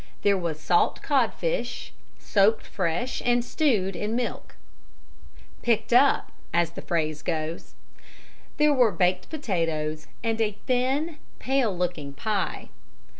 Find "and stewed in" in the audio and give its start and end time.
3.23-4.15